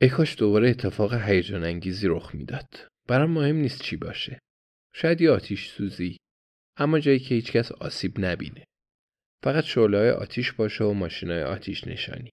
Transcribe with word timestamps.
ای 0.00 0.08
کاش 0.08 0.38
دوباره 0.38 0.70
اتفاق 0.70 1.14
هیجان 1.14 1.64
انگیزی 1.64 2.08
رخ 2.08 2.34
می‌داد. 2.34 2.88
برام 3.08 3.30
مهم 3.30 3.56
نیست 3.56 3.82
چی 3.82 3.96
باشه. 3.96 4.38
شاید 4.94 5.20
یه 5.20 5.30
آتیش 5.30 5.68
سوزی 5.68 6.16
اما 6.76 6.98
جایی 6.98 7.18
که 7.18 7.34
هیچکس 7.34 7.72
آسیب 7.72 8.12
نبینه. 8.18 8.64
فقط 9.44 9.64
شعله 9.64 10.12
آتیش 10.12 10.52
باشه 10.52 10.84
و 10.84 10.92
ماشینای 10.92 11.42
آتیش 11.42 11.86
نشانی. 11.86 12.30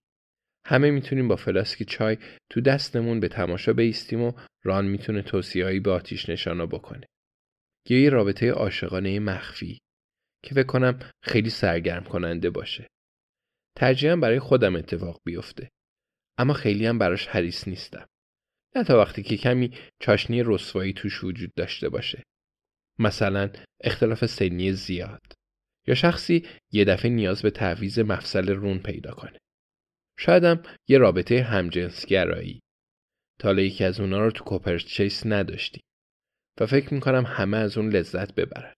همه 0.66 0.92
می‌تونیم 0.92 1.28
با 1.28 1.36
فلاسک 1.36 1.84
چای 1.84 2.18
تو 2.50 2.62
دستمون 2.62 3.20
به 3.20 3.28
تماشا 3.28 3.74
بیستیم 3.74 4.22
و 4.22 4.32
ران 4.64 4.86
می‌تونه 4.86 5.22
توصیهایی 5.22 5.80
به 5.80 5.92
آتیش 5.92 6.30
نشانا 6.30 6.66
بکنه. 6.66 7.06
یا 7.90 8.00
یه 8.00 8.10
رابطه 8.10 8.52
عاشقانه 8.52 9.20
مخفی 9.20 9.80
که 10.44 10.56
فکر 10.56 10.68
کنم 10.68 11.00
خیلی 11.24 11.50
سرگرم 11.50 12.04
کننده 12.04 12.50
باشه. 12.50 12.88
ترجیحاً 13.78 14.16
برای 14.16 14.40
خودم 14.40 14.76
اتفاق 14.76 15.22
بیفته. 15.26 15.70
اما 16.38 16.54
خیلی 16.54 16.86
هم 16.86 16.98
براش 16.98 17.28
حریص 17.28 17.68
نیستم. 17.68 18.08
نه 18.76 18.84
تا 18.84 18.98
وقتی 18.98 19.24
که 19.24 19.38
کمی 19.38 19.72
چاشنی 20.00 20.44
رسوایی 20.46 20.94
توش 20.94 21.24
وجود 21.24 21.52
داشته 21.56 21.90
باشه. 21.90 22.24
مثلا 23.00 23.50
اختلاف 23.84 24.26
سنی 24.26 24.74
زیاد 24.74 25.34
یا 25.88 25.96
شخصی 25.96 26.46
یه 26.72 26.86
دفعه 26.86 27.12
نیاز 27.12 27.42
به 27.42 27.50
تعویز 27.50 28.00
مفصل 28.00 28.50
رون 28.50 28.80
پیدا 28.80 29.12
کنه. 29.12 29.38
شایدم 30.20 30.64
یه 30.88 30.98
رابطه 30.98 31.44
همجنسگرایی. 31.44 32.60
تا 33.40 33.54
یکی 33.54 33.84
از 33.84 34.00
اونا 34.00 34.20
رو 34.20 34.32
تو 34.32 34.44
کوپرچیس 34.44 35.26
نداشتی 35.26 35.82
و 36.60 36.66
فکر 36.66 36.94
می‌کنم 36.94 37.24
همه 37.28 37.58
از 37.58 37.78
اون 37.78 37.90
لذت 37.90 38.36
ببرن. 38.36 38.74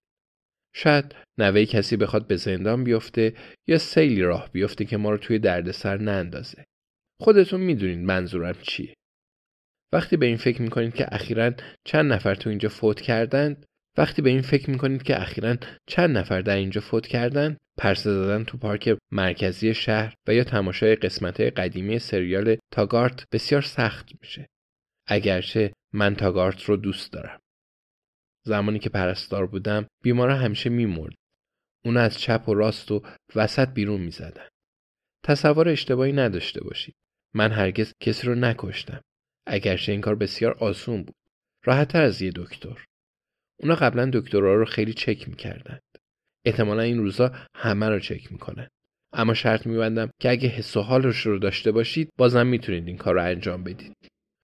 شاید 0.74 1.16
نوه 1.38 1.66
کسی 1.66 1.98
بخواد 1.98 2.28
به 2.28 2.36
زندان 2.36 2.84
بیفته 2.84 3.36
یا 3.68 3.78
سیلی 3.78 4.22
راه 4.22 4.52
بیفته 4.52 4.86
که 4.86 4.98
ما 4.98 5.12
رو 5.12 5.18
توی 5.18 5.40
دردسر 5.40 5.98
نندازه. 5.98 6.66
خودتون 7.20 7.62
می‌دونید 7.62 8.00
منظورم 8.00 8.56
چیه. 8.62 8.94
وقتی 9.94 10.18
به 10.18 10.26
این 10.26 10.38
فکر 10.38 10.62
می‌کنید 10.62 10.94
که 10.94 11.06
اخیرا 11.12 11.52
چند 11.84 12.14
نفر 12.14 12.36
تو 12.36 12.50
اینجا 12.50 12.70
فوت 12.70 13.02
کردند 13.02 13.66
وقتی 13.98 14.22
به 14.22 14.30
این 14.30 14.42
فکر 14.42 14.70
می‌کنید 14.70 15.04
که 15.04 15.22
اخیرا 15.22 15.56
چند 15.88 16.18
نفر 16.18 16.42
در 16.42 16.56
اینجا 16.56 16.82
فوت 16.82 17.08
کردن 17.08 17.58
پرسه 17.78 18.14
زدن 18.14 18.44
تو 18.44 18.58
پارک 18.58 18.98
مرکزی 19.12 19.74
شهر 19.74 20.14
و 20.28 20.34
یا 20.34 20.44
تماشای 20.44 20.96
قسمت 20.96 21.42
قدیمی 21.42 22.00
سریال 22.00 22.58
تاگارت 22.72 23.26
بسیار 23.32 23.62
سخت 23.62 24.10
میشه. 24.22 24.48
اگرچه 25.08 25.74
من 25.94 26.16
تاگارت 26.16 26.64
رو 26.64 26.78
دوست 26.78 27.14
دارم. 27.14 27.40
زمانی 28.46 28.80
که 28.80 28.90
پرستار 28.90 29.48
بودم 29.48 29.88
بیمارا 30.04 30.36
همیشه 30.36 30.70
میمرد. 30.70 31.16
اون 31.86 31.98
از 31.98 32.20
چپ 32.20 32.50
و 32.50 32.54
راست 32.54 32.92
و 32.92 33.02
وسط 33.36 33.70
بیرون 33.70 34.02
می‌زدن. 34.02 34.48
تصور 35.24 35.70
اشتباهی 35.70 36.14
نداشته 36.14 36.64
باشید. 36.64 36.96
من 37.36 37.52
هرگز 37.52 37.94
کسی 38.00 38.28
رو 38.28 38.36
نکشتم 38.36 39.02
اگرچه 39.48 39.92
این 39.92 40.02
کار 40.02 40.16
بسیار 40.16 40.54
آسون 40.54 41.04
بود 41.04 41.16
راحتتر 41.64 42.02
از 42.02 42.22
یه 42.22 42.32
دکتر 42.36 42.86
اونا 43.60 43.76
قبلا 43.76 44.10
دکترها 44.14 44.54
رو 44.54 44.66
خیلی 44.66 44.94
چک 44.94 45.30
می‌کردند. 45.30 45.82
احتمالا 46.46 46.82
این 46.82 46.98
روزا 46.98 47.32
همه 47.56 47.90
رو 47.90 48.00
چک 48.00 48.32
می‌کنن. 48.32 48.68
اما 49.14 49.34
شرط 49.34 49.68
میبندم 49.68 50.10
که 50.20 50.30
اگه 50.30 50.50
حس 50.50 50.78
و 50.78 50.82
حالش 50.82 51.26
رو 51.26 51.40
داشته 51.40 51.72
باشید 51.72 52.10
بازم 52.18 52.48
می‌تونید 52.48 52.88
این 52.88 52.98
کار 52.98 53.14
رو 53.14 53.24
انجام 53.24 53.64
بدید. 53.64 53.96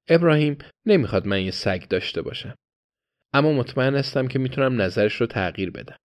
ابراهیم 0.07 0.57
نمی‌خواد 0.85 1.27
من 1.27 1.41
یه 1.41 1.51
سگ 1.51 1.87
داشته 1.87 2.21
باشم. 2.21 2.55
اما 3.33 3.53
مطمئن 3.53 3.95
هستم 3.95 4.27
که 4.27 4.39
می‌تونم 4.39 4.81
نظرش 4.81 5.15
رو 5.15 5.27
تغییر 5.27 5.71
بدم. 5.71 5.97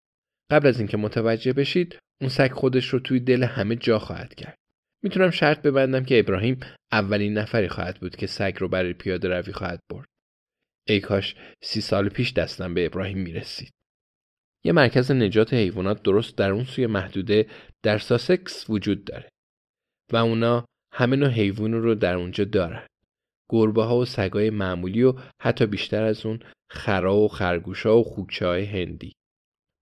قبل 0.52 0.68
از 0.68 0.80
اینکه 0.80 0.98
متوجه 0.98 1.54
بشید 1.54 2.00
اون 2.22 2.30
سگ 2.30 2.52
خودش 2.52 2.88
رو 2.88 3.00
توی 3.00 3.20
دل 3.20 3.44
همه 3.44 3.76
جا 3.76 4.00
خواهد 4.00 4.36
کرد. 4.36 4.58
می‌تونم 5.06 5.32
شرط 5.32 5.62
ببندم 5.62 6.04
که 6.04 6.20
ابراهیم 6.20 6.60
اولین 6.92 7.38
نفری 7.38 7.68
خواهد 7.68 8.00
بود 8.00 8.16
که 8.16 8.28
سگ 8.28 8.54
رو 8.60 8.68
برای 8.68 8.94
پیاده 8.94 9.30
روی 9.30 9.54
خواهد 9.54 9.80
برد. 9.92 10.06
ای 10.88 11.00
کاش 11.00 11.36
سی 11.64 11.82
سال 11.82 12.10
پیش 12.10 12.34
دستم 12.34 12.74
به 12.74 12.86
ابراهیم 12.86 13.18
می‌رسید. 13.18 13.72
یه 14.64 14.72
مرکز 14.72 15.12
نجات 15.12 15.54
حیوانات 15.54 16.04
درست 16.04 16.38
در 16.38 16.52
اون 16.52 16.64
سوی 16.64 16.88
محدوده 16.88 17.48
در 17.84 17.98
ساسکس 17.98 18.70
وجود 18.70 19.06
داره 19.06 19.30
و 20.14 20.18
اونا 20.18 20.66
همه 20.94 21.16
نوع 21.16 21.30
حیوان 21.30 21.74
رو 21.74 21.96
در 21.96 22.16
اونجا 22.16 22.44
دارن. 22.44 22.88
گربه 23.50 23.84
ها 23.84 23.98
و 23.98 24.06
سگای 24.06 24.50
معمولی 24.50 25.04
و 25.04 25.14
حتی 25.42 25.66
بیشتر 25.66 26.04
از 26.04 26.26
اون 26.26 26.40
خرا 26.70 27.16
و 27.16 27.28
خرگوشا 27.28 27.98
و 27.98 28.04
خوکچه 28.04 28.48
های 28.48 28.66
هندی. 28.66 29.14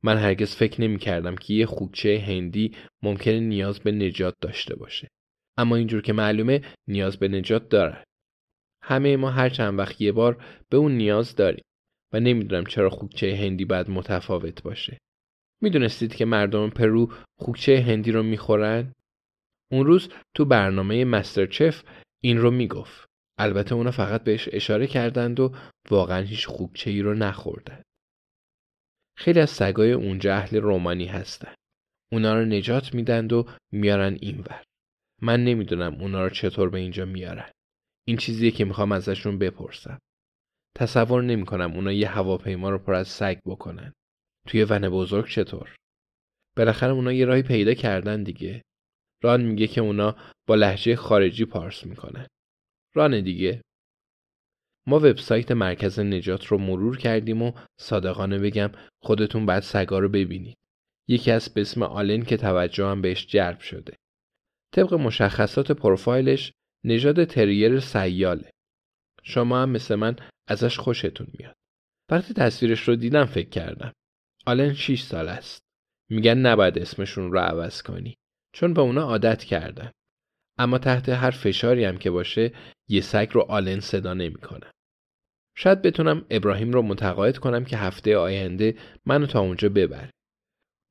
من 0.04 0.18
هرگز 0.18 0.56
فکر 0.56 0.82
نمی 0.82 1.00
کردم 1.00 1.36
که 1.36 1.54
یه 1.54 1.66
خوکچه 1.66 2.24
هندی 2.28 2.76
ممکنه 3.04 3.40
نیاز 3.40 3.80
به 3.80 3.92
نجات 3.92 4.34
داشته 4.42 4.76
باشه. 4.76 5.08
اما 5.58 5.76
اینجور 5.76 6.02
که 6.02 6.14
معلومه 6.14 6.62
نیاز 6.88 7.18
به 7.18 7.28
نجات 7.28 7.70
داره. 7.70 8.04
همه 8.84 9.18
ما 9.18 9.30
هر 9.30 9.50
چند 9.50 9.80
وقت 9.80 10.02
یه 10.02 10.12
بار 10.12 10.44
به 10.70 10.78
اون 10.78 10.92
نیاز 10.92 11.36
داریم 11.36 11.64
و 12.14 12.20
نمی‌دونم 12.20 12.66
چرا 12.66 12.90
خوکچه 12.90 13.36
هندی 13.36 13.66
باید 13.66 13.90
متفاوت 13.90 14.64
باشه. 14.64 14.98
می‌دونستید 15.62 16.16
که 16.16 16.26
مردم 16.26 16.70
پرو 16.70 17.12
خوکچه 17.40 17.82
هندی 17.88 18.12
رو 18.12 18.24
می‌خورن؟ 18.24 18.94
اون 19.72 19.86
روز 19.86 20.10
تو 20.36 20.46
برنامه 20.46 21.06
مسترچف 21.06 21.84
این 22.24 22.38
رو 22.38 22.52
می‌گفت. 22.52 23.06
البته 23.40 23.76
اونا 23.76 23.92
فقط 23.92 24.24
بهش 24.24 24.50
اشاره 24.52 24.88
کردند 24.88 25.40
و 25.40 25.56
واقعا 25.90 26.24
هیچ 26.24 26.48
خوکچه 26.48 26.90
ای 26.90 27.02
رو 27.02 27.14
نخوردن. 27.14 27.82
خیلی 29.18 29.40
از 29.40 29.50
سگای 29.50 29.92
اونجا 29.92 30.36
اهل 30.36 30.58
رومانی 30.58 31.06
هستن. 31.06 31.54
اونا 32.12 32.40
رو 32.40 32.46
نجات 32.46 32.94
میدند 32.94 33.34
و 33.34 33.46
میارن 33.72 34.18
اینور. 34.22 34.64
من 35.24 35.44
نمی‌دونم 35.44 35.94
اونا 35.94 36.24
رو 36.24 36.30
چطور 36.30 36.70
به 36.70 36.80
اینجا 36.80 37.06
میارن. 37.06 37.50
این 38.08 38.18
چیزیه 38.18 38.52
که 38.52 38.66
می‌خوام 38.66 38.92
ازشون 38.92 39.38
بپرسم. 39.38 40.00
تصور 40.76 41.24
نمی‌کنم 41.24 41.74
اونا 41.74 41.92
یه 41.92 42.10
هواپیما 42.10 42.70
رو 42.70 42.78
پر 42.78 42.94
از 42.94 43.08
سگ 43.08 43.40
بکنن. 43.46 43.94
توی 44.48 44.64
ون 44.64 44.90
بزرگ 44.90 45.28
چطور؟ 45.28 45.76
بالاخره 46.58 46.92
اونا 46.92 47.12
یه 47.14 47.26
راهی 47.26 47.42
پیدا 47.42 47.74
کردن 47.74 48.24
دیگه. 48.24 48.62
ران 49.22 49.42
میگه 49.42 49.68
که 49.68 49.82
اونا 49.82 50.16
با 50.48 50.56
لحجه 50.56 50.96
خارجی 50.96 51.46
پارس 51.46 51.86
می‌کنن. 51.86 52.28
ران 52.94 53.22
دیگه. 53.22 53.62
ما 54.88 54.96
وبسایت 54.96 55.52
مرکز 55.52 56.00
نجات 56.00 56.46
رو 56.46 56.58
مرور 56.58 56.98
کردیم 56.98 57.42
و 57.42 57.52
صادقانه 57.80 58.40
بگم 58.40 58.72
خودتون 59.02 59.46
بعد 59.46 59.64
سگا 59.64 60.00
رو 60.00 60.10
ببینید. 60.10 60.58
یکی 61.08 61.32
از 61.32 61.54
به 61.54 61.62
اسم 61.62 61.84
آلن 61.84 62.24
که 62.24 62.38
توجهم 62.38 63.02
بهش 63.02 63.28
جلب 63.28 63.60
شده. 63.60 63.94
طبق 64.74 64.94
مشخصات 64.94 65.72
پروفایلش 65.72 66.54
نژاد 66.84 67.24
تریر 67.24 67.80
سیاله. 67.80 68.50
شما 69.24 69.62
هم 69.62 69.70
مثل 69.70 69.96
من 69.96 70.16
ازش 70.48 70.80
خوشتون 70.80 71.28
میاد. 71.40 71.56
وقتی 72.12 72.34
تصویرش 72.34 72.88
رو 72.88 72.96
دیدم 72.96 73.26
فکر 73.26 73.50
کردم. 73.50 73.94
آلن 74.46 74.74
6 74.74 75.02
سال 75.02 75.28
است. 75.28 75.62
میگن 76.10 76.38
نباید 76.38 76.80
اسمشون 76.80 77.32
رو 77.32 77.40
عوض 77.40 77.82
کنی. 77.82 78.16
چون 78.56 78.74
به 78.74 78.82
اونا 78.82 79.02
عادت 79.02 79.44
کردن. 79.44 79.92
اما 80.58 80.78
تحت 80.78 81.10
هر 81.10 81.32
فشاری 81.32 81.86
هم 81.86 81.98
که 81.98 82.12
باشه 82.12 82.52
یه 82.90 83.02
سگ 83.02 83.30
رو 83.32 83.42
آلن 83.42 83.80
صدا 83.80 84.14
نمی‌کنه. 84.14 84.72
شاید 85.58 85.82
بتونم 85.82 86.26
ابراهیم 86.30 86.72
رو 86.72 86.82
متقاعد 86.82 87.38
کنم 87.38 87.66
که 87.66 87.78
هفته 87.78 88.18
آینده 88.18 88.78
منو 89.06 89.26
تا 89.26 89.40
اونجا 89.40 89.70
ببره. 89.70 90.10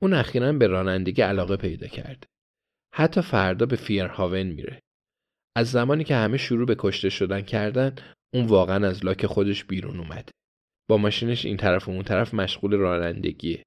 اون 0.02 0.14
اخیرا 0.14 0.52
به 0.52 0.66
رانندگی 0.66 1.22
علاقه 1.22 1.56
پیدا 1.56 1.86
کرده. 1.86 2.26
حتی 2.94 3.22
فردا 3.22 3.66
به 3.66 3.76
فیرهاون 3.76 4.42
میره. 4.42 4.82
از 5.56 5.70
زمانی 5.70 6.04
که 6.04 6.14
همه 6.14 6.36
شروع 6.36 6.66
به 6.66 6.76
کشته 6.78 7.08
شدن 7.08 7.40
کردن 7.40 7.94
اون 8.34 8.46
واقعا 8.46 8.88
از 8.88 9.04
لاک 9.04 9.26
خودش 9.26 9.64
بیرون 9.64 9.98
اومده. 9.98 10.32
با 10.88 10.96
ماشینش 10.96 11.44
این 11.44 11.56
طرف 11.56 11.88
و 11.88 11.90
اون 11.90 12.02
طرف 12.02 12.34
مشغول 12.34 12.74
رانندگیه. 12.74 13.62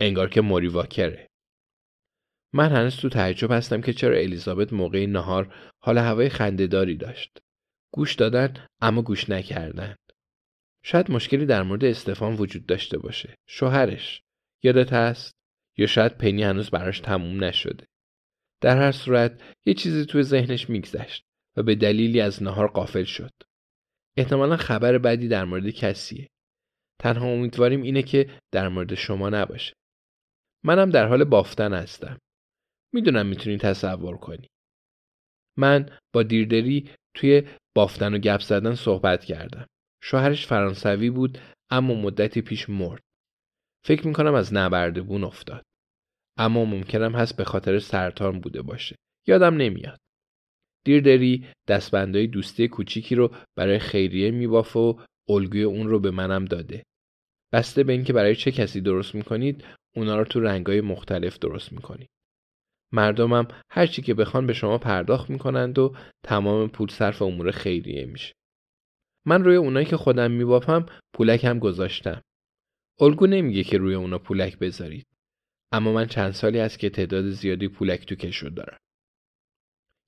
انگار 0.00 0.28
که 0.28 0.40
موری 0.40 0.68
واکره. 0.68 1.26
من 2.54 2.72
هنوز 2.72 2.96
تو 2.96 3.08
تعجب 3.08 3.52
هستم 3.52 3.80
که 3.80 3.92
چرا 3.92 4.16
الیزابت 4.16 4.72
موقع 4.72 5.06
نهار 5.06 5.54
حال 5.84 5.98
هوای 5.98 6.28
خندهداری 6.28 6.96
داشت. 6.96 7.38
گوش 7.94 8.14
دادن 8.14 8.66
اما 8.80 9.02
گوش 9.02 9.30
نکردن. 9.30 9.96
شاید 10.84 11.10
مشکلی 11.10 11.46
در 11.46 11.62
مورد 11.62 11.84
استفان 11.84 12.34
وجود 12.34 12.66
داشته 12.66 12.98
باشه. 12.98 13.34
شوهرش. 13.48 14.22
یادت 14.64 14.92
هست؟ 14.92 15.32
یا 15.78 15.86
شاید 15.86 16.18
پنی 16.18 16.42
هنوز 16.42 16.70
براش 16.70 17.00
تموم 17.00 17.44
نشده. 17.44 17.86
در 18.60 18.76
هر 18.76 18.92
صورت 18.92 19.42
یه 19.66 19.74
چیزی 19.74 20.06
توی 20.06 20.22
ذهنش 20.22 20.70
میگذشت 20.70 21.24
و 21.56 21.62
به 21.62 21.74
دلیلی 21.74 22.20
از 22.20 22.42
نهار 22.42 22.68
قافل 22.68 23.04
شد. 23.04 23.32
احتمالا 24.16 24.56
خبر 24.56 24.98
بدی 24.98 25.28
در 25.28 25.44
مورد 25.44 25.70
کسیه. 25.70 26.28
تنها 27.00 27.26
امیدواریم 27.26 27.82
اینه 27.82 28.02
که 28.02 28.30
در 28.52 28.68
مورد 28.68 28.94
شما 28.94 29.30
نباشه. 29.30 29.74
منم 30.64 30.90
در 30.90 31.06
حال 31.06 31.24
بافتن 31.24 31.72
هستم. 31.72 32.18
می‌دونم 32.94 33.26
می‌تونی 33.26 33.58
تصور 33.58 34.16
کنی. 34.16 34.48
من 35.58 35.98
با 36.14 36.22
دیردری 36.22 36.90
توی 37.14 37.42
بافتن 37.74 38.14
و 38.14 38.18
گپ 38.18 38.40
زدن 38.40 38.74
صحبت 38.74 39.24
کردم. 39.24 39.66
شوهرش 40.02 40.46
فرانسوی 40.46 41.10
بود 41.10 41.38
اما 41.70 41.94
مدتی 41.94 42.42
پیش 42.42 42.70
مرد. 42.70 43.02
فکر 43.86 44.06
می‌کنم 44.06 44.34
از 44.34 44.54
نبردبون 44.54 45.24
افتاد. 45.24 45.62
اما 46.36 46.64
ممکنم 46.64 47.12
هست 47.12 47.36
به 47.36 47.44
خاطر 47.44 47.78
سرطان 47.78 48.40
بوده 48.40 48.62
باشه. 48.62 48.96
یادم 49.26 49.56
نمیاد. 49.56 49.98
دیردری 50.84 51.46
دستبندهای 51.68 52.26
دوستی 52.26 52.68
کوچیکی 52.68 53.14
رو 53.14 53.34
برای 53.56 53.78
خیریه 53.78 54.30
میبافه 54.30 54.78
و 54.78 55.00
الگوی 55.28 55.62
اون 55.62 55.88
رو 55.88 56.00
به 56.00 56.10
منم 56.10 56.44
داده. 56.44 56.82
بسته 57.52 57.82
به 57.84 57.92
اینکه 57.92 58.12
برای 58.12 58.36
چه 58.36 58.52
کسی 58.52 58.80
درست 58.80 59.14
می‌کنید 59.14 59.64
اونا 59.96 60.18
رو 60.18 60.24
تو 60.24 60.40
رنگای 60.40 60.80
مختلف 60.80 61.38
درست 61.38 61.72
می‌کنید. 61.72 62.08
مردمم 62.92 63.48
هر 63.70 63.86
چی 63.86 64.02
که 64.02 64.14
بخوان 64.14 64.46
به 64.46 64.52
شما 64.52 64.78
پرداخت 64.78 65.30
می‌کنند 65.30 65.78
و 65.78 65.94
تمام 66.24 66.68
پول 66.68 66.88
صرف 66.88 67.22
امور 67.22 67.50
خیریه 67.50 68.06
میشه. 68.06 68.32
من 69.26 69.44
روی 69.44 69.56
اونایی 69.56 69.86
که 69.86 69.96
خودم 69.96 70.30
میبافم 70.30 70.86
پولک 71.14 71.44
هم 71.44 71.58
گذاشتم. 71.58 72.22
الگو 73.00 73.26
نمیگه 73.26 73.64
که 73.64 73.78
روی 73.78 73.94
اونا 73.94 74.18
پولک 74.18 74.58
بذارید. 74.58 75.06
اما 75.72 75.92
من 75.92 76.06
چند 76.06 76.32
سالی 76.32 76.60
است 76.60 76.78
که 76.78 76.90
تعداد 76.90 77.30
زیادی 77.30 77.68
پولک 77.68 78.06
تو 78.06 78.14
کشو 78.14 78.48
دارم. 78.48 78.78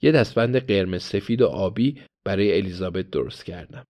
یه 0.02 0.12
دستبند 0.12 0.56
قرمز 0.56 1.02
سفید 1.02 1.42
و 1.42 1.46
آبی 1.46 2.02
برای 2.24 2.56
الیزابت 2.56 3.10
درست 3.10 3.44
کردم. 3.44 3.84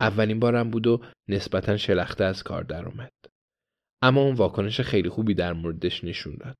اولین 0.00 0.40
بارم 0.40 0.70
بود 0.70 0.86
و 0.86 1.02
نسبتا 1.28 1.76
شلخته 1.76 2.24
از 2.24 2.42
کار 2.42 2.62
درآمد. 2.62 3.12
اما 4.02 4.20
اون 4.22 4.34
واکنش 4.34 4.80
خیلی 4.80 5.08
خوبی 5.08 5.34
در 5.34 5.52
موردش 5.52 6.04
نشون 6.04 6.36
داد. 6.40 6.56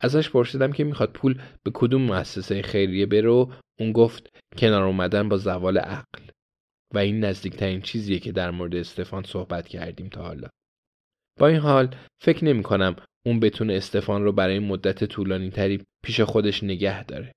ازش 0.00 0.30
پرسیدم 0.30 0.72
که 0.72 0.84
می‌خواد 0.84 1.12
پول 1.12 1.42
به 1.62 1.70
کدوم 1.74 2.02
مؤسسه 2.02 2.62
خیریه 2.62 3.06
بره 3.06 3.28
و 3.28 3.52
اون 3.78 3.92
گفت 3.92 4.28
کنار 4.58 4.82
اومدن 4.82 5.28
با 5.28 5.36
زوال 5.36 5.78
عقل 5.78 6.22
و 6.94 6.98
این 6.98 7.24
نزدیکترین 7.24 7.80
چیزیه 7.80 8.18
که 8.18 8.32
در 8.32 8.50
مورد 8.50 8.74
استفان 8.74 9.22
صحبت 9.22 9.68
کردیم 9.68 10.08
تا 10.08 10.22
حالا. 10.22 10.48
با 11.38 11.48
این 11.48 11.58
حال 11.58 11.96
فکر 12.22 12.44
نمی 12.44 12.62
کنم 12.62 12.96
اون 13.26 13.40
بتونه 13.40 13.74
استفان 13.74 14.24
رو 14.24 14.32
برای 14.32 14.58
مدت 14.58 15.04
طولانی 15.04 15.50
تری 15.50 15.84
پیش 16.04 16.20
خودش 16.20 16.62
نگه 16.62 17.04
داره. 17.04 17.32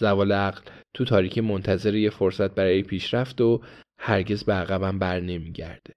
زوال 0.00 0.32
عقل 0.32 0.70
تو 0.94 1.04
تاریکی 1.04 1.40
منتظر 1.40 1.94
یه 1.94 2.10
فرصت 2.10 2.54
برای 2.54 2.82
پیشرفت 2.82 3.40
و 3.40 3.62
هرگز 4.00 4.44
به 4.44 4.52
عقبم 4.52 4.98
بر 4.98 5.20
نمیگرده. 5.20 5.94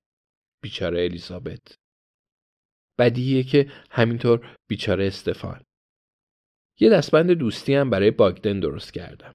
بیچاره 0.64 1.04
الیزابت. 1.04 1.76
بدیهیه 3.00 3.44
که 3.44 3.72
همینطور 3.92 4.56
بیچاره 4.70 5.08
استفان. 5.08 5.62
یه 6.80 6.90
دستبند 6.90 7.32
دوستی 7.32 7.74
هم 7.74 7.90
برای 7.90 8.12
باگدن 8.12 8.60
درست 8.60 8.94
کردم. 8.94 9.34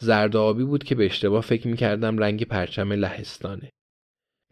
زرد 0.00 0.36
آبی 0.36 0.64
بود 0.64 0.84
که 0.84 0.94
به 0.94 1.06
اشتباه 1.06 1.42
فکر 1.42 1.68
می‌کردم 1.68 2.18
رنگ 2.18 2.44
پرچم 2.44 2.92
لهستانه. 2.92 3.70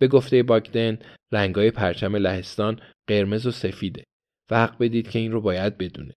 به 0.01 0.09
گفته 0.09 0.43
باگدن 0.43 0.99
رنگای 1.33 1.71
پرچم 1.71 2.17
لهستان 2.17 2.81
قرمز 3.09 3.47
و 3.47 3.51
سفیده 3.51 4.05
و 4.51 4.63
حق 4.63 4.79
بدید 4.79 5.11
که 5.11 5.19
این 5.19 5.33
رو 5.33 5.41
باید 5.41 5.79
بدونه. 5.79 6.15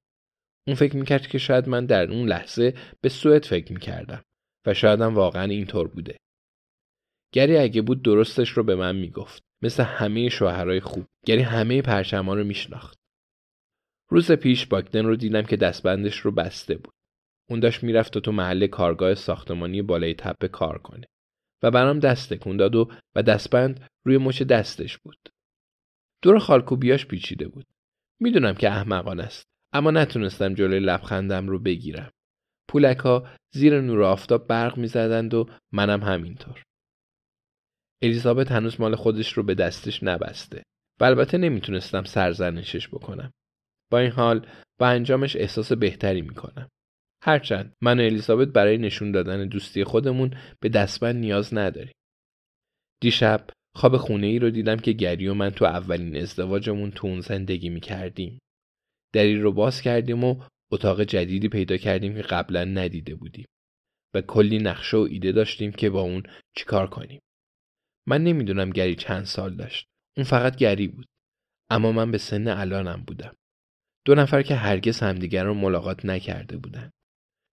اون 0.68 0.75
فکر 0.75 0.95
می‌کرد 0.95 1.27
که 1.27 1.38
شاید 1.38 1.69
من 1.69 1.85
در 1.85 2.12
اون 2.12 2.27
لحظه 2.27 2.74
به 3.01 3.09
سوئد 3.09 3.45
فکر 3.45 3.74
می‌کردم 3.74 4.24
و 4.65 4.74
شایدم 4.74 5.15
واقعا 5.15 5.44
اینطور 5.44 5.88
بوده. 5.88 6.18
گری 7.33 7.57
اگه 7.57 7.81
بود 7.81 8.03
درستش 8.03 8.50
رو 8.50 8.63
به 8.63 8.75
من 8.75 8.95
می‌گفت. 8.95 9.44
مثل 9.62 9.83
همه 9.83 10.29
شوهرای 10.29 10.79
خوب. 10.79 11.06
گری 11.25 11.41
همه 11.41 11.81
پرچما 11.81 12.33
رو 12.33 12.44
میشناخت. 12.44 12.97
روز 14.09 14.31
پیش 14.31 14.65
باگدن 14.65 15.06
رو 15.06 15.15
دیدم 15.15 15.41
که 15.41 15.57
دستبندش 15.57 16.19
رو 16.19 16.31
بسته 16.31 16.77
بود. 16.77 16.94
اون 17.50 17.59
داشت 17.59 17.83
می‌رفت 17.83 18.18
تو 18.18 18.31
محل 18.31 18.68
کارگاه 18.68 19.15
ساختمانی 19.15 19.81
بالای 19.81 20.13
تپه 20.13 20.47
کار 20.47 20.77
کنه 20.77 21.07
و 21.63 21.71
برام 21.71 22.00
دست 22.00 22.33
تکون 22.33 22.57
داد 22.57 22.75
و 22.75 22.91
و 23.15 23.24
دستبند 23.24 23.88
روی 24.06 24.18
مچ 24.18 24.41
دستش 24.44 24.97
بود. 24.97 25.18
دور 26.24 26.39
خالکوبیاش 26.39 27.06
پیچیده 27.06 27.47
بود. 27.47 27.65
می‌دونم 28.19 28.53
که 28.53 28.69
احمقان 28.69 29.19
است 29.19 29.43
اما 29.73 29.91
نتونستم 29.91 30.53
جلوی 30.53 30.79
لبخندم 30.79 31.47
رو 31.47 31.59
بگیرم. 31.59 32.11
پولک 32.69 32.97
ها 32.97 33.27
زیر 33.53 33.81
نور 33.81 34.03
آفتاب 34.03 34.47
برق 34.47 34.77
می‌زدند 34.77 35.33
و 35.33 35.49
منم 35.71 36.03
همینطور. 36.03 36.63
الیزابت 38.01 38.51
هنوز 38.51 38.81
مال 38.81 38.95
خودش 38.95 39.33
رو 39.33 39.43
به 39.43 39.55
دستش 39.55 40.03
نبسته 40.03 40.63
و 40.99 41.03
البته 41.03 41.37
نمی‌تونستم 41.37 42.03
سرزنشش 42.03 42.87
بکنم. 42.87 43.33
با 43.91 43.99
این 43.99 44.11
حال 44.11 44.47
با 44.79 44.87
انجامش 44.87 45.35
احساس 45.35 45.71
بهتری 45.71 46.21
می‌کنم. 46.21 46.69
هرچند 47.23 47.73
من 47.81 47.99
و 47.99 48.03
الیزابت 48.03 48.47
برای 48.47 48.77
نشون 48.77 49.11
دادن 49.11 49.47
دوستی 49.47 49.83
خودمون 49.83 50.37
به 50.59 50.69
دستبند 50.69 51.15
نیاز 51.15 51.53
نداریم. 51.53 51.93
دیشب 53.01 53.47
خواب 53.77 53.97
خونه 53.97 54.27
ای 54.27 54.39
رو 54.39 54.50
دیدم 54.50 54.75
که 54.75 54.91
گری 54.91 55.27
و 55.27 55.33
من 55.33 55.50
تو 55.50 55.65
اولین 55.65 56.18
ازدواجمون 56.18 56.91
تو 56.91 57.07
اون 57.07 57.21
زندگی 57.21 57.69
می‌کردیم. 57.69 58.39
دری 59.13 59.39
رو 59.39 59.51
باز 59.51 59.81
کردیم 59.81 60.24
و 60.24 60.44
اتاق 60.71 61.03
جدیدی 61.03 61.50
پیدا 61.50 61.77
کردیم 61.77 62.15
که 62.15 62.21
قبلا 62.21 62.63
ندیده 62.63 63.15
بودیم 63.15 63.45
و 64.13 64.21
کلی 64.21 64.57
نقشه 64.57 64.97
و 64.97 65.00
ایده 65.00 65.31
داشتیم 65.31 65.72
که 65.72 65.89
با 65.89 66.01
اون 66.01 66.24
چیکار 66.55 66.88
کنیم. 66.88 67.22
من 68.07 68.24
نمی‌دونم 68.24 68.69
گری 68.69 68.96
چند 68.96 69.24
سال 69.24 69.55
داشت. 69.55 69.86
اون 70.17 70.24
فقط 70.24 70.55
گری 70.55 70.88
بود. 70.88 71.05
اما 71.69 71.91
من 71.91 72.12
به 72.12 72.17
سن 72.17 72.48
الانم 72.48 73.03
بودم. 73.07 73.36
دو 74.05 74.15
نفر 74.15 74.41
که 74.41 74.55
هرگز 74.55 75.00
همدیگر 75.00 75.43
رو 75.43 75.53
ملاقات 75.53 76.05
نکرده 76.05 76.57
بودن. 76.57 76.91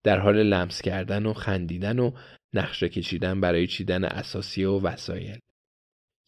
در 0.04 0.20
حال 0.20 0.44
لمس 0.44 0.82
کردن 0.82 1.26
و 1.26 1.34
خندیدن 1.34 2.00
و 2.00 2.12
نقشه 2.54 2.90
کشیدن 2.90 3.42
برای 3.42 3.68
چیدن 3.68 4.04
اساسی 4.04 4.64
و 4.64 4.80
وسایل. 4.80 5.40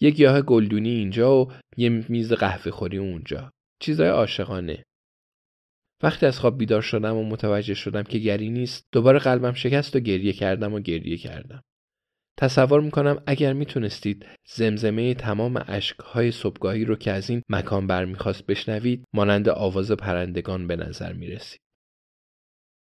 یک 0.04 0.16
گیاه 0.16 0.42
گلدونی 0.42 0.90
اینجا 0.90 1.38
و 1.38 1.52
یه 1.78 1.90
میز 1.90 2.34
قهوه 2.34 2.72
خوری 2.72 2.98
اونجا. 2.98 3.52
چیزای 3.80 4.10
عاشقانه. 4.10 4.84
وقتی 6.04 6.26
از 6.26 6.40
خواب 6.40 6.58
بیدار 6.58 6.82
شدم 6.82 7.16
و 7.16 7.24
متوجه 7.24 7.74
شدم 7.74 8.04
که 8.04 8.18
گری 8.18 8.50
نیست 8.50 8.84
دوباره 8.92 9.20
قلبم 9.20 9.54
شکست 9.54 9.96
و 9.96 10.00
گریه 10.00 10.34
کردم 10.34 10.74
و 10.74 10.80
گریه 10.80 11.18
کردم. 11.18 11.62
تصور 12.40 12.82
می‌کنم 12.82 13.24
اگر 13.28 13.54
می‌تونستید 13.54 14.26
زمزمه 14.48 15.14
تمام 15.14 15.64
اشکهای 15.68 16.32
صبحگاهی 16.32 16.86
رو 16.86 16.96
که 16.96 17.12
از 17.12 17.30
این 17.30 17.42
مکان 17.50 17.88
برمیخواست 17.88 18.46
بشنوید 18.46 19.06
مانند 19.14 19.50
آواز 19.50 19.92
پرندگان 19.92 20.68
به 20.68 20.76
نظر 20.76 21.14
می‌رسید. 21.14 21.60